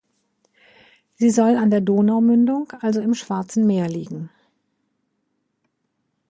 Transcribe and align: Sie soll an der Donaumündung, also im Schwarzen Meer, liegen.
Sie 1.13 1.29
soll 1.29 1.57
an 1.57 1.69
der 1.69 1.79
Donaumündung, 1.79 2.73
also 2.79 3.01
im 3.01 3.13
Schwarzen 3.13 3.67
Meer, 3.67 3.87
liegen. 3.87 4.31